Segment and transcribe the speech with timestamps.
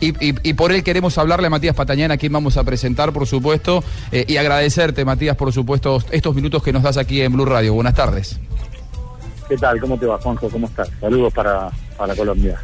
[0.00, 3.26] Y, y, por él queremos hablarle a Matías Patañán, a quien vamos a presentar, por
[3.26, 7.44] supuesto, eh, y agradecerte, Matías, por supuesto, estos minutos que nos das aquí en Blue
[7.44, 7.74] Radio.
[7.74, 8.38] Buenas tardes.
[9.48, 9.80] ¿Qué tal?
[9.80, 10.48] ¿Cómo te va, Juanjo?
[10.48, 10.90] ¿Cómo estás?
[11.00, 12.60] Saludos para, para Colombia.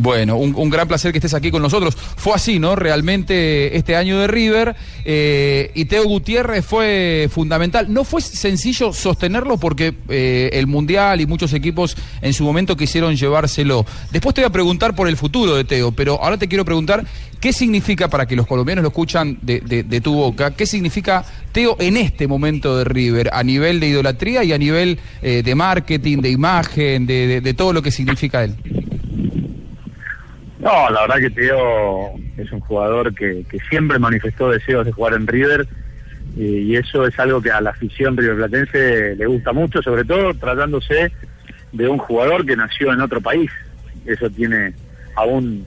[0.00, 1.96] Bueno, un, un, gran placer que estés aquí con nosotros.
[1.96, 2.76] Fue así, ¿no?
[2.76, 7.92] Realmente este año de River eh, y Teo Gutiérrez fue fundamental.
[7.92, 13.16] No fue sencillo sostenerlo porque eh, el Mundial y muchos equipos en su momento quisieron
[13.16, 13.84] llevárselo.
[14.12, 17.04] Después te voy a preguntar por el futuro de Teo, pero ahora te quiero preguntar
[17.40, 21.24] qué significa, para que los colombianos lo escuchan de, de, de tu boca, qué significa
[21.52, 25.54] Teo en este momento de River, a nivel de idolatría y a nivel eh, de
[25.54, 28.56] marketing, de imagen, de, de todo lo que significa él.
[30.58, 35.26] No, la verdad que Teo es un jugador que, siempre manifestó deseos de jugar en
[35.26, 35.66] River
[36.36, 40.34] y, y eso es algo que a la afición riverplatense le gusta mucho, sobre todo
[40.34, 41.12] tratándose
[41.72, 43.50] de un jugador que nació en otro país.
[44.04, 44.74] Eso tiene
[45.14, 45.64] aún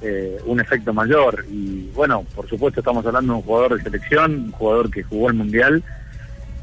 [0.00, 1.44] eh, un efecto mayor.
[1.50, 5.28] Y bueno, por supuesto estamos hablando de un jugador de selección, un jugador que jugó
[5.28, 5.82] el Mundial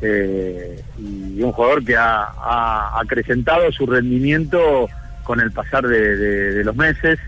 [0.01, 4.87] eh, y un jugador que ha, acrecentado su rendimiento
[5.23, 7.19] con el pasar de los meses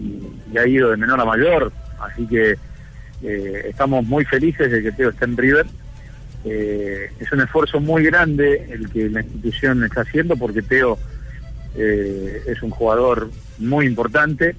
[0.00, 2.56] y ha ido de menor a mayor, así que
[3.22, 5.66] eh, estamos muy felices de que Teo esté en River.
[6.44, 10.98] Eh, es un esfuerzo muy grande el que la institución está haciendo porque Teo
[11.76, 14.56] eh, es un jugador muy importante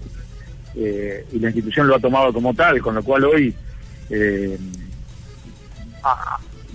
[0.73, 3.53] y la institución lo ha tomado como tal, con lo cual hoy,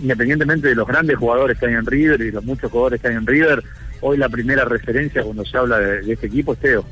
[0.02, 3.14] independientemente de los grandes jugadores que hay en River y los muchos jugadores que hay
[3.14, 3.64] en River,
[4.02, 6.84] hoy la primera referencia cuando se habla de, de este equipo es Teo.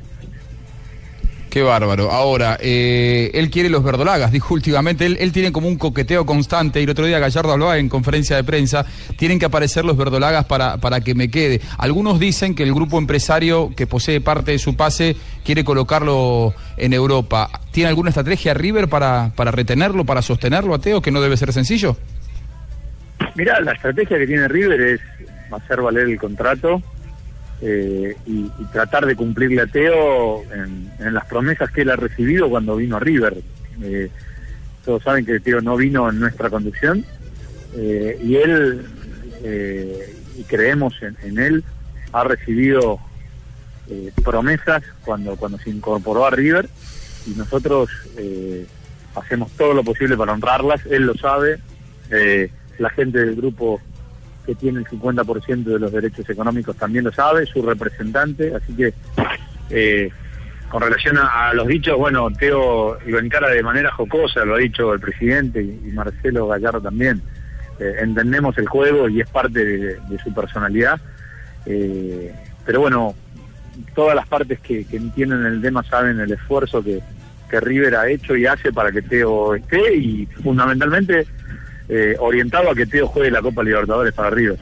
[1.55, 2.11] Qué bárbaro.
[2.11, 5.05] Ahora, eh, él quiere los verdolagas, dijo últimamente.
[5.05, 6.81] Él, él, tiene como un coqueteo constante.
[6.81, 8.85] Y el otro día Gallardo hablaba en conferencia de prensa.
[9.15, 11.61] Tienen que aparecer los verdolagas para, para que me quede.
[11.77, 16.91] Algunos dicen que el grupo empresario que posee parte de su pase quiere colocarlo en
[16.91, 17.49] Europa.
[17.71, 21.53] ¿Tiene alguna estrategia River para, para retenerlo, para sostenerlo a Teo, que no debe ser
[21.53, 21.95] sencillo?
[23.35, 24.99] Mira, la estrategia que tiene River es
[25.53, 26.83] hacer valer el contrato
[27.61, 32.49] eh, y, tratar de cumplirle a Teo en, en, las promesas que él ha recibido
[32.49, 33.37] cuando vino a River.
[33.81, 34.09] Eh,
[34.83, 37.05] todos saben que Teo no vino en nuestra conducción
[37.75, 38.85] eh, y él,
[40.37, 41.63] y creemos en, en, él,
[42.11, 42.99] ha recibido
[44.23, 46.67] promesas cuando, cuando se incorporó a River
[47.27, 47.89] y nosotros
[49.15, 51.59] hacemos todo lo posible para honrarlas, él lo sabe,
[52.79, 53.79] la gente del grupo
[54.45, 58.93] que tiene el 50% de los derechos económicos también lo sabe, su representante, así que
[59.69, 60.09] eh,
[60.69, 64.93] con relación a, los dichos, bueno, Teo lo encara de manera jocosa, lo ha dicho
[64.93, 67.21] el presidente y, Marcelo Gallardo también,
[67.79, 70.99] eh, entendemos el juego y es parte de, de su personalidad,
[71.65, 72.33] eh,
[72.65, 73.15] pero bueno,
[73.93, 77.01] todas las partes que, que, entienden el tema saben el esfuerzo que,
[77.49, 81.27] que River ha hecho y hace para que Teo esté y fundamentalmente
[81.89, 84.59] eh, orientado a que Teo juegue la Copa Libertadores para River.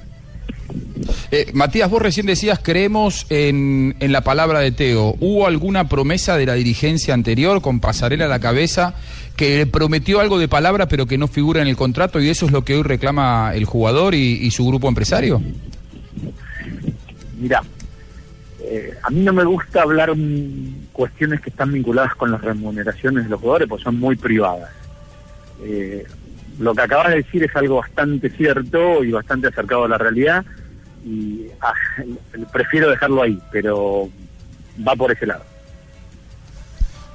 [1.31, 5.15] Eh, Matías, vos recién decías, creemos en, en, la palabra de Teo.
[5.19, 8.95] ¿Hubo alguna promesa de la dirigencia anterior, con pasarela a la cabeza,
[9.35, 12.45] que le prometió algo de palabra pero que no figura en el contrato y eso
[12.45, 15.41] es lo que hoy reclama el jugador y, y su grupo empresario?
[17.39, 17.61] Mira,
[18.65, 20.13] eh, a mí no me gusta hablar
[20.93, 24.71] cuestiones que están vinculadas con las remuneraciones de los jugadores, porque son muy privadas.
[25.61, 26.05] Eh,
[26.59, 30.45] lo que acabas de decir es algo bastante cierto y bastante acercado a la realidad
[31.05, 31.73] y ah,
[32.51, 34.09] prefiero dejarlo ahí, pero
[34.87, 35.43] va por ese lado.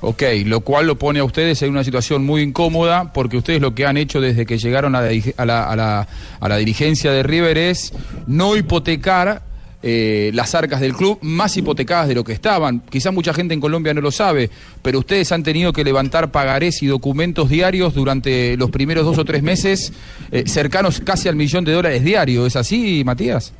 [0.01, 3.75] Ok, lo cual lo pone a ustedes en una situación muy incómoda porque ustedes lo
[3.75, 6.09] que han hecho desde que llegaron a la, a la, a la,
[6.39, 7.93] a la dirigencia de River es
[8.29, 9.43] no hipotecar
[9.83, 12.81] eh, las arcas del club más hipotecadas de lo que estaban.
[12.81, 14.51] Quizá mucha gente en Colombia no lo sabe,
[14.83, 19.25] pero ustedes han tenido que levantar pagarés y documentos diarios durante los primeros dos o
[19.25, 19.93] tres meses,
[20.33, 22.45] eh, cercanos casi al millón de dólares diario.
[22.47, 23.53] ¿Es así, Matías?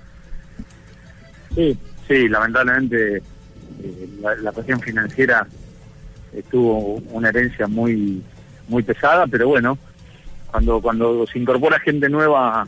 [1.55, 1.79] Sí,
[2.09, 5.47] sí, lamentablemente eh, la, la, cuestión financiera
[6.51, 8.23] tuvo una herencia muy,
[8.69, 9.79] muy pesada, pero bueno,
[10.51, 12.67] cuando, cuando se incorpora gente nueva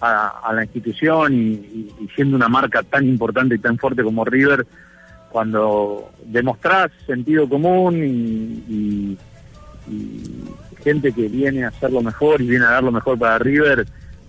[0.00, 4.02] a, a la institución y, y, y, siendo una marca tan importante y tan fuerte
[4.02, 4.66] como River,
[5.30, 9.16] cuando demostrás sentido común y,
[10.84, 13.86] gente que viene a hacer lo mejor y viene a dar lo mejor para River,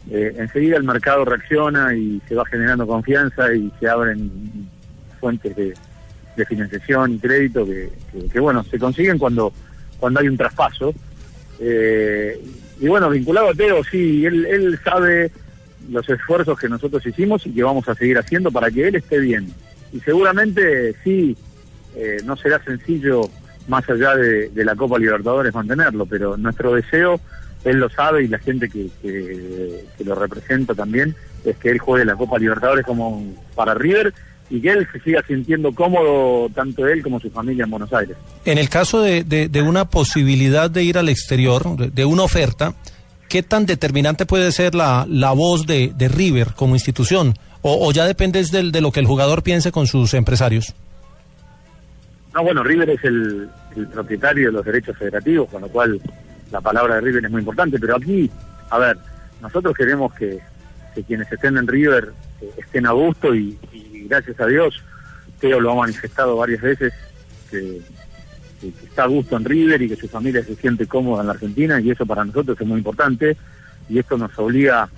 [0.09, 4.31] eh, enseguida el mercado reacciona y se va generando confianza y se abren
[5.19, 5.73] fuentes de,
[6.47, 9.51] financiación y crédito que, bueno, se consiguen cuando,
[9.99, 10.93] cuando hay un traspaso.
[11.59, 12.41] Eh,
[12.79, 15.31] y bueno, vinculado a Teo, sí, él, él sabe
[15.89, 19.19] los esfuerzos que nosotros hicimos y que vamos a seguir haciendo para que él esté
[19.19, 19.53] bien.
[19.93, 21.35] Y seguramente sí,
[21.95, 23.29] eh, no será sencillo
[23.67, 27.19] más allá de, la Copa Libertadores mantenerlo, pero nuestro deseo,
[27.63, 31.15] él lo sabe y la gente que, que, lo representa también,
[31.45, 33.23] es que él juegue la Copa Libertadores como
[33.55, 34.13] para River
[34.49, 38.17] y que él se siga sintiendo cómodo, tanto él como su familia en Buenos Aires.
[38.45, 42.73] En el caso de, de, una posibilidad de ir al exterior, de, una oferta,
[43.29, 47.35] ¿qué tan determinante puede ser la, la voz de, de River como institución?
[47.61, 50.73] ¿O, ya depende de, de lo que el jugador piense con sus empresarios?
[52.33, 53.49] No, bueno, River es el,
[53.91, 55.99] propietario de los derechos federativos, con lo cual
[56.51, 58.29] la palabra de River es muy importante, pero aquí,
[58.69, 58.97] a ver,
[59.41, 60.39] nosotros queremos que,
[61.07, 62.11] quienes estén en River
[62.41, 63.57] eh, estén a gusto y,
[64.09, 64.83] gracias a Dios,
[65.39, 66.93] Teo lo ha manifestado varias veces,
[67.49, 67.81] que,
[68.61, 71.79] está a gusto en River y que su familia se siente cómoda en la Argentina
[71.79, 73.37] y eso para nosotros es muy importante
[73.87, 74.89] y esto nos obliga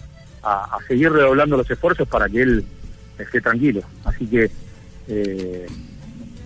[0.43, 2.65] a, seguir redoblando los esfuerzos para que él
[3.17, 3.81] esté tranquilo.
[4.03, 4.49] Así que
[5.07, 5.67] eh,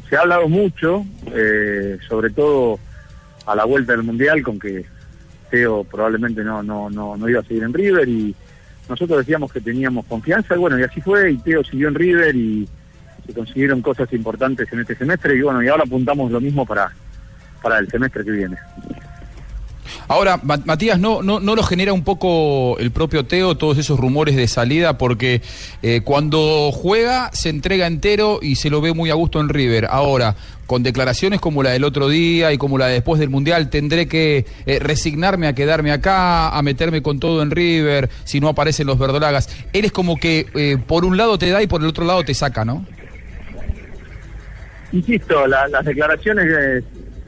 [0.09, 2.79] se ha hablado mucho, eh, sobre todo
[3.45, 4.85] a la vuelta del Mundial, con que
[5.49, 8.35] Teo probablemente no, no, no, no iba a seguir en River y
[8.89, 12.35] nosotros decíamos que teníamos confianza y bueno, y así fue, y Teo siguió en River
[12.35, 12.67] y
[13.25, 16.91] se consiguieron cosas importantes en este semestre y bueno, y ahora apuntamos lo mismo para,
[17.61, 18.57] para el semestre que viene.
[20.07, 24.35] Ahora, Matías, ¿no, no, ¿no lo genera un poco el propio Teo todos esos rumores
[24.35, 24.97] de salida?
[24.97, 25.41] Porque
[25.81, 29.87] eh, cuando juega se entrega entero y se lo ve muy a gusto en River.
[29.89, 30.35] Ahora,
[30.67, 34.07] con declaraciones como la del otro día y como la de después del Mundial, tendré
[34.07, 38.87] que eh, resignarme a quedarme acá, a meterme con todo en River, si no aparecen
[38.87, 39.49] los verdolagas.
[39.73, 42.23] Él es como que eh, por un lado te da y por el otro lado
[42.23, 42.85] te saca, ¿no?
[44.91, 46.83] Insisto, las declaraciones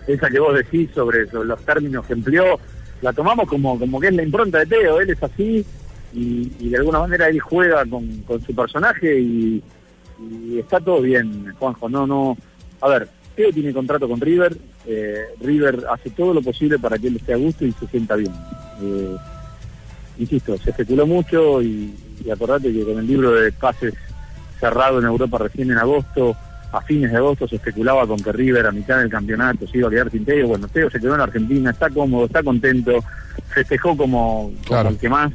[0.08, 2.60] esa que vos decís sobre, los términos que empleó,
[3.02, 5.66] la tomamos como, como que es la impronta de Teo, él es así
[6.14, 9.64] y, de alguna manera él juega con, su personaje y,
[10.58, 12.38] está todo bien, Juanjo, no, no,
[12.82, 14.58] a ver, Teo tiene contrato con River,
[14.88, 18.16] eh, River hace todo lo posible para que él esté a gusto y se sienta
[18.16, 18.34] bien.
[18.82, 19.16] Eh,
[20.18, 21.94] insisto, se especuló mucho y,
[22.26, 23.94] y acordate que con el libro de pases
[24.60, 26.36] cerrado en Europa recién en agosto,
[26.72, 29.88] a fines de agosto se especulaba con que River a mitad del campeonato se iba
[29.88, 30.48] a quedar sin Teo.
[30.48, 33.04] Bueno, Teo se quedó en Argentina, está cómodo, está contento,
[33.50, 35.32] festejó como, como el que más.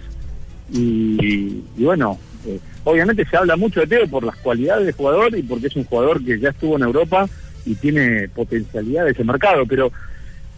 [0.72, 5.42] Y, bueno, eh, obviamente se habla mucho de Teo por las cualidades de jugador y
[5.42, 7.28] porque es un jugador que ya estuvo en Europa
[7.64, 9.92] y tiene potencialidad de ese mercado, pero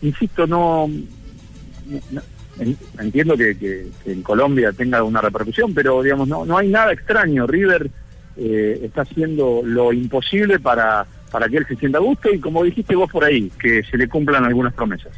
[0.00, 0.88] insisto, no,
[2.99, 7.47] entiendo que, que, en Colombia tenga una repercusión, pero digamos, no, no hay nada extraño.
[7.47, 7.91] River
[8.37, 12.65] eh, está haciendo lo imposible para, para que él se sienta a gusto y como
[12.65, 15.13] dijiste vos por ahí, que se le cumplan algunas promesas.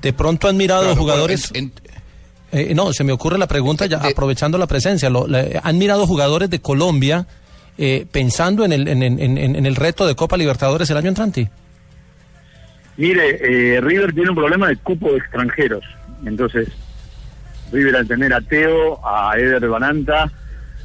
[0.00, 1.52] De pronto han mirado jugadores...
[2.50, 5.10] Eh, no, se me ocurre la pregunta ya aprovechando la presencia.
[5.62, 7.26] ¿Han mirado jugadores de Colombia
[7.76, 11.50] eh, pensando en el, en, en, el reto de Copa Libertadores el año entrante?
[12.96, 15.84] Mire, River tiene un problema de cupo de extranjeros.
[16.24, 16.68] Entonces,
[17.70, 20.30] River al tener a Teo, a Eder Bananta,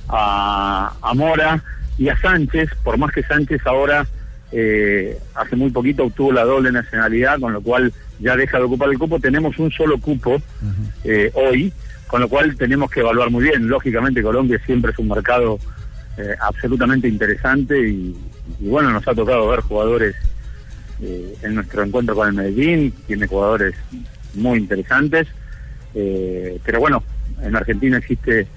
[0.10, 1.64] a, Mora
[1.98, 4.06] y a Sánchez, por más que Sánchez ahora
[4.52, 8.90] eh, hace muy poquito obtuvo la doble nacionalidad, con lo cual ya deja de ocupar
[8.90, 10.42] el cupo, tenemos un solo cupo
[11.04, 11.74] eh, hoy,
[12.08, 13.68] con lo cual tenemos que evaluar muy bien.
[13.68, 15.60] Lógicamente Colombia siempre es un mercado
[16.18, 18.16] eh, absolutamente interesante y,
[18.60, 20.16] bueno, nos ha tocado ver jugadores
[21.02, 23.76] en nuestro encuentro con el Medellín, tiene jugadores
[24.36, 25.28] muy interesantes,
[25.94, 27.04] pero bueno,
[27.42, 28.48] en Argentina existe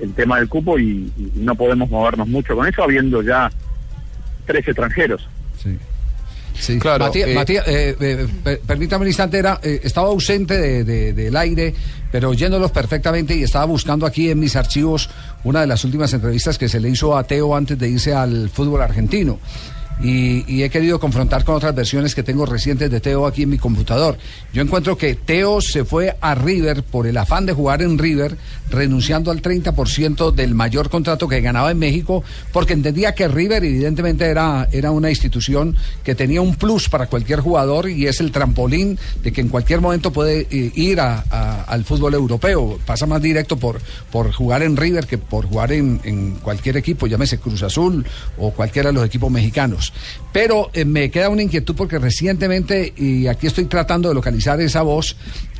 [0.00, 3.50] el tema del cupo y, no podemos movernos mucho con eso, habiendo ya
[4.46, 5.26] tres extranjeros.
[5.62, 5.78] Sí.
[6.58, 7.06] Sí, claro.
[7.34, 11.74] Matías, eh, eh, eh, permítame un instante, era, estaba ausente del aire,
[12.12, 15.10] pero oyéndolos perfectamente y estaba buscando aquí en mis archivos
[15.42, 18.48] una de las últimas entrevistas que se le hizo a Teo antes de irse al
[18.50, 19.40] fútbol argentino.
[20.02, 23.58] Y, he querido confrontar con otras versiones que tengo recientes de Teo aquí en mi
[23.58, 24.16] computador.
[24.52, 28.36] Yo encuentro que Teo se fue a River por el afán de jugar en River,
[28.70, 34.24] renunciando al 30% del mayor contrato que ganaba en México, porque entendía que River evidentemente
[34.24, 38.98] era, era una institución que tenía un plus para cualquier jugador y es el trampolín
[39.22, 42.78] de que en cualquier momento puede eh, ir al fútbol europeo.
[42.84, 47.38] Pasa más directo por, por jugar en River que por jugar en cualquier equipo, llámese
[47.38, 48.04] Cruz Azul
[48.38, 49.83] o cualquiera de los equipos mexicanos.
[50.32, 54.82] Pero eh, me queda una inquietud porque recientemente, y aquí estoy tratando de localizar esa
[54.82, 55.16] voz,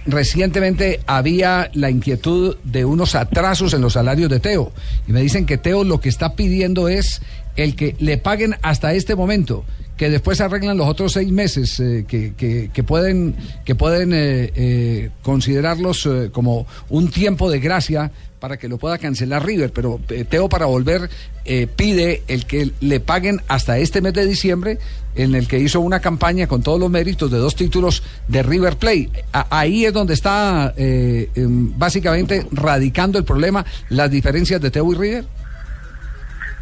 [0.06, 4.72] recientemente había la inquietud de unos atrasos en los salarios de Teo.
[5.06, 7.22] Y me dicen que Teo lo que está pidiendo es
[7.56, 9.64] el que le paguen hasta este momento
[9.96, 12.34] que después arreglan los otros seis meses, eh, que,
[12.72, 18.10] que, pueden, que pueden eh, considerarlos como un tiempo de gracia
[18.44, 21.08] para que lo pueda cancelar River, pero eh, Teo para volver
[21.46, 24.78] eh, pide el que le paguen hasta este mes de diciembre
[25.14, 28.76] en el que hizo una campaña con todos los méritos de dos títulos de River
[28.76, 29.10] Play.
[29.32, 34.94] ahí es donde está eh, em, básicamente radicando el problema, las diferencias de Teo y
[34.94, 35.24] River.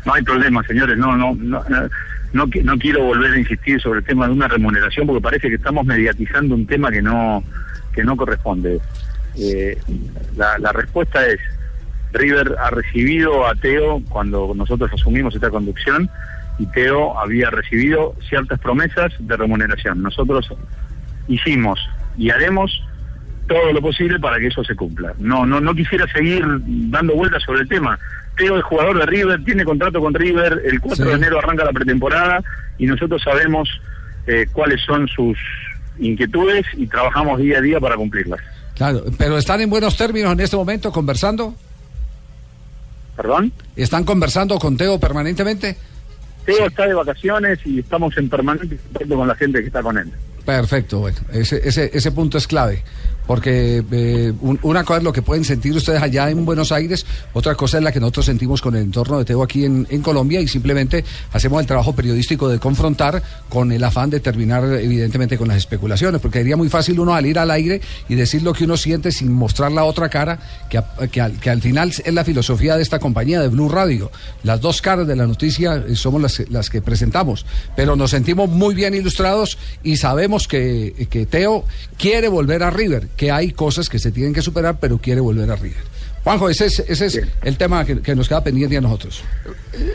[0.05, 1.17] No hay problema, señores, no.
[1.17, 1.65] no
[2.33, 2.49] no,
[2.79, 6.55] quiero volver a insistir sobre el tema de una remuneración porque parece que estamos mediatizando
[6.55, 7.43] un tema que no
[7.95, 8.81] que no corresponde.
[10.37, 11.39] la, la respuesta es
[12.13, 16.09] River ha recibido a Teo cuando nosotros asumimos esta conducción
[16.59, 20.03] y Teo había recibido ciertas promesas de remuneración.
[20.03, 20.55] Nosotros
[21.29, 21.81] hicimos
[22.17, 22.83] y haremos
[23.49, 25.15] todo lo posible para que eso se cumpla.
[25.19, 26.45] No, no, no quisiera seguir
[26.91, 27.99] dando vueltas sobre el tema.
[28.37, 31.73] Teo es jugador de River, tiene contrato con River, el 4 de enero arranca la
[31.73, 32.43] pretemporada
[32.79, 33.69] y nosotros sabemos
[34.27, 35.39] eh, cuáles son sus
[35.99, 38.41] inquietudes y trabajamos día a día para cumplirlas.
[38.75, 41.55] Claro, pero están en buenos términos en este momento conversando.
[43.17, 43.53] ¿Perdón?
[43.77, 45.77] ¿Están conversando con Teo permanentemente?
[46.47, 49.99] Teo está de vacaciones y estamos en permanente contacto con la gente que está con
[49.99, 50.11] él.
[50.45, 52.83] Perfecto, bueno, ese, ese, ese punto es clave
[53.27, 57.55] porque eh, una cosa es lo que pueden sentir ustedes allá en Buenos Aires, otra
[57.55, 60.49] cosa es la que nosotros sentimos con el entorno de Teo aquí en, Colombia y
[60.49, 65.59] simplemente hacemos el trabajo periodístico de confrontar con el afán de terminar evidentemente con las
[65.59, 69.13] especulaciones, porque sería muy fácil uno salir al aire y decir lo que uno siente
[69.13, 72.83] sin mostrar la otra cara, que, que, al, que al final es la filosofía de
[72.83, 74.11] esta compañía de Blue Radio.
[74.43, 78.49] Las dos caras de la noticia eh, somos las, las que presentamos, pero nos sentimos
[78.49, 81.65] muy bien ilustrados y sabemos que, que Teo
[81.97, 85.51] quiere volver a River que hay cosas que se tienen que superar, pero quiere volver
[85.51, 85.93] a River.
[86.25, 89.25] Juanjo, ese es, ese es el tema que, nos queda pendiente a nosotros.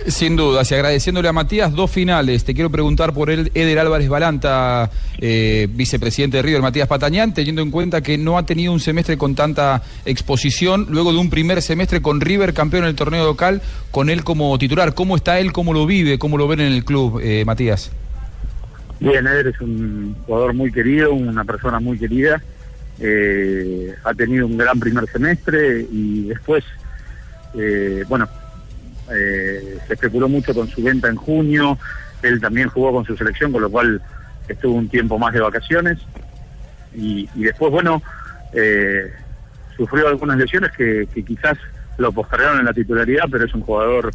[0.08, 2.44] Sin duda, y agradeciéndole a Matías, dos finales.
[2.44, 7.62] Te quiero preguntar por el Eder Álvarez Balanta, eh, vicepresidente de River, Matías Patañán, teniendo
[7.62, 11.62] en cuenta que no ha tenido un semestre con tanta exposición, luego de un primer
[11.62, 14.94] semestre con River, campeón en el torneo local, con él como titular.
[14.94, 15.54] ¿Cómo está él?
[15.54, 16.20] ¿Cómo lo vive?
[16.20, 17.90] ¿Cómo lo ven en el club, eh, Matías?
[19.00, 22.42] Bien, Eder es un jugador muy querido, una persona muy querida
[23.00, 26.64] eh, ha tenido un gran primer semestre y después,
[27.56, 28.28] eh, bueno,
[29.12, 31.78] eh, se especuló mucho con su venta en junio,
[32.22, 34.02] él también jugó con su selección, con lo cual
[34.48, 36.00] estuvo un tiempo más de vacaciones
[36.94, 38.02] y, después, bueno,
[39.76, 41.58] sufrió algunas lesiones que quizás
[41.98, 44.12] lo postergaron en la titularidad, pero es un jugador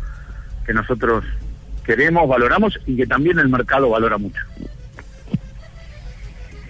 [0.67, 1.25] que nosotros
[1.85, 4.41] queremos, valoramos y que también el mercado valora mucho.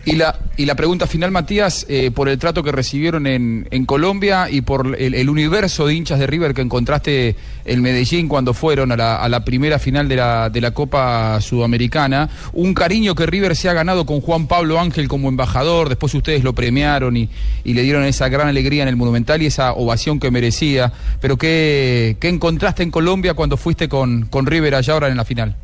[0.04, 3.86] Y la, y la pregunta final, Matías, eh, por el trato que recibieron en, en
[3.86, 8.92] Colombia y por el, universo de hinchas de River que encontraste en Medellín cuando fueron
[8.92, 13.70] a la, a la primera final de la, Copa Sudamericana, un cariño que River se
[13.70, 17.30] ha ganado con Juan Pablo Ángel como embajador, después ustedes lo premiaron y,
[17.64, 21.38] y le dieron esa gran alegría en el Monumental y esa ovación que merecía, pero
[21.38, 25.56] ¿qué, qué encontraste en Colombia cuando fuiste con, con River allá ahora en la final?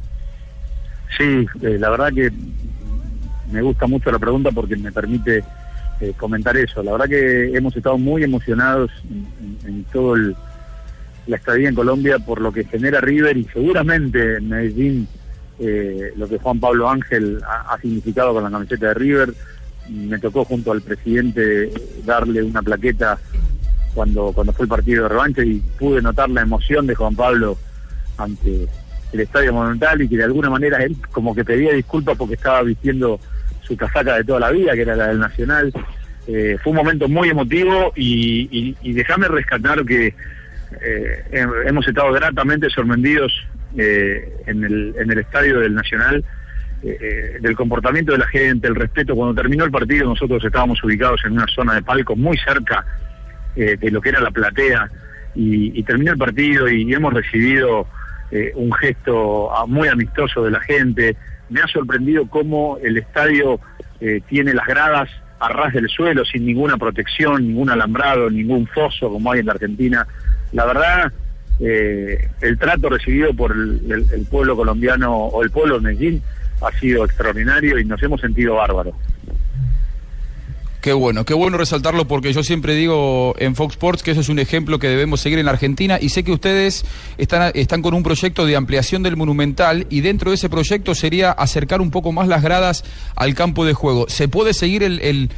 [1.17, 2.31] Sí, eh, la verdad que
[3.51, 5.43] me gusta mucho la pregunta porque me permite
[6.01, 6.83] eh, comentar eso.
[6.83, 8.91] La verdad que hemos estado muy emocionados
[9.65, 10.17] en, todo
[11.27, 15.09] la estadía en Colombia por lo que genera River y seguramente en Medellín
[15.59, 19.35] eh, lo que Juan Pablo Ángel ha, significado con la camiseta de River.
[19.89, 21.73] Me tocó junto al presidente
[22.05, 23.19] darle una plaqueta
[23.95, 27.59] cuando, cuando fue el partido de revancha y pude notar la emoción de Juan Pablo
[28.19, 28.69] ante
[29.13, 32.63] el Estadio Monumental y que de alguna manera él como que pedía disculpas porque estaba
[32.63, 33.19] vistiendo
[33.69, 35.73] su casaca de toda la vida, que era la del Nacional.
[36.27, 40.15] Eh, fue un momento muy emotivo y, y, déjame rescatar que
[40.83, 43.33] eh, hemos estado gratamente sorprendidos
[43.77, 46.25] eh, en, el, en el estadio del Nacional
[46.81, 49.17] del comportamiento de la gente, el respeto.
[49.17, 52.87] Cuando terminó el partido nosotros estábamos ubicados en una zona de palco muy cerca
[53.57, 54.89] de lo que era la platea
[55.35, 57.87] y, terminó el partido y hemos recibido
[58.31, 61.17] eh, un gesto ah, muy amistoso de la gente.
[61.51, 63.61] Me ha sorprendido cómo el estadio
[64.01, 65.09] eh, tiene las gradas
[65.41, 69.53] a ras del suelo, sin ninguna protección, ningún alambrado, ningún foso como hay en la
[69.53, 70.07] Argentina.
[70.53, 71.13] La verdad,
[71.61, 76.23] eh, el trato recibido por el, el- el pueblo colombiano o el pueblo de Medellín
[76.61, 78.95] ha sido extraordinario y nos hemos sentido bárbaros.
[80.89, 84.31] Qué bueno, qué bueno resaltarlo porque yo siempre digo en Fox Sports que eso es
[84.31, 86.83] un ejemplo que debemos seguir en Argentina y sé que ustedes
[87.19, 91.31] están, están con un proyecto de ampliación del Monumental y dentro de ese proyecto sería
[91.31, 92.85] acercar un poco más las gradas
[93.17, 94.07] al campo de juego.
[94.09, 95.31] ¿Se puede seguir el, el-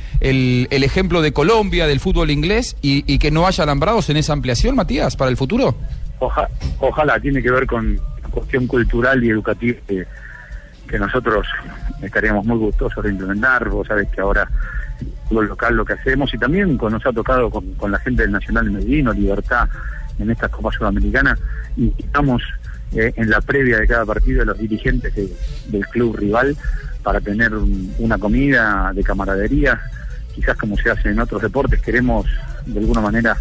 [0.71, 4.77] el- ejemplo de Colombia, del fútbol inglés y, que no haya alambrados en esa ampliación,
[4.77, 5.75] Matías, para el futuro?
[6.21, 10.05] Oja- ojalá, tiene que ver con la cuestión cultural y educativa que,
[10.89, 11.45] que nosotros
[12.01, 13.69] estaríamos muy gustosos de implementar.
[13.69, 14.49] Vos sabés que ahora
[15.31, 18.65] lo local lo que hacemos y también nos ha tocado con, la gente del Nacional
[18.67, 19.69] de Medellín o Libertad
[20.19, 21.39] en estas Copas Sudamericanas
[21.77, 22.43] y estamos
[22.93, 25.33] eh, en la previa de cada partido de los dirigentes de-
[25.69, 26.57] del club rival
[27.05, 29.81] para tener un- una comida de camaradería,
[30.35, 32.27] quizás como se hace en otros deportes, queremos
[32.67, 33.37] de alguna manera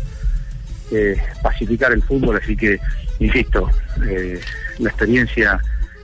[0.91, 2.79] eh, pacificar el fútbol, así que,
[3.19, 3.69] insisto,
[4.07, 4.39] eh,
[4.79, 5.59] la experiencia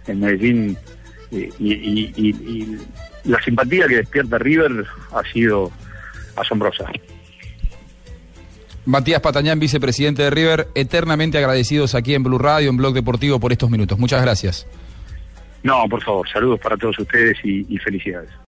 [0.08, 0.78] en Medellín
[1.32, 2.78] y
[3.26, 5.72] la simpatía que despierta River ha sido
[6.36, 6.86] asombrosa.
[8.86, 13.52] Matías Patañán, vicepresidente de River, eternamente agradecidos aquí en Blue Radio, en Blog Deportivo, por
[13.52, 13.98] estos minutos.
[13.98, 14.68] Muchas gracias.
[15.64, 18.30] No, por favor, saludos para todos ustedes y- y felicidades.